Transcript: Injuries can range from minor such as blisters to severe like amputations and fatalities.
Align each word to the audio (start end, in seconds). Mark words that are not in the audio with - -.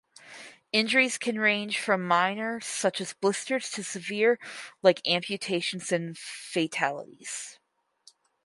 Injuries 0.71 1.19
can 1.19 1.39
range 1.39 1.77
from 1.77 2.03
minor 2.03 2.59
such 2.59 2.99
as 3.01 3.13
blisters 3.13 3.69
to 3.73 3.83
severe 3.83 4.39
like 4.81 4.99
amputations 5.07 5.91
and 5.91 6.17
fatalities. 6.17 7.59